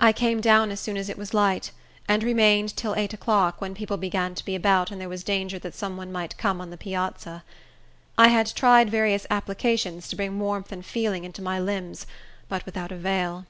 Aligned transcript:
I 0.00 0.12
came 0.12 0.40
down 0.40 0.70
as 0.70 0.78
soon 0.78 0.96
as 0.96 1.08
it 1.08 1.18
was 1.18 1.34
light, 1.34 1.72
and 2.08 2.22
remained 2.22 2.76
till 2.76 2.94
eight 2.94 3.12
o'clock, 3.12 3.60
when 3.60 3.74
people 3.74 3.96
began 3.96 4.32
to 4.36 4.44
be 4.44 4.54
about, 4.54 4.92
and 4.92 5.00
there 5.00 5.08
was 5.08 5.24
danger 5.24 5.58
that 5.58 5.74
some 5.74 5.96
one 5.96 6.12
might 6.12 6.38
come 6.38 6.60
on 6.60 6.70
the 6.70 6.76
piazza. 6.76 7.42
I 8.16 8.28
had 8.28 8.54
tried 8.54 8.90
various 8.90 9.26
applications 9.28 10.06
to 10.06 10.14
bring 10.14 10.38
warmth 10.38 10.70
and 10.70 10.86
feeling 10.86 11.24
into 11.24 11.42
my 11.42 11.58
limbs, 11.58 12.06
but 12.48 12.64
without 12.64 12.92
avail. 12.92 13.44